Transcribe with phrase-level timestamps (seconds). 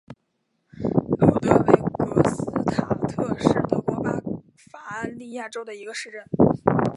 [1.19, 4.13] 卢德维格斯塔特是德国巴
[4.73, 6.23] 伐利亚州的一个市镇。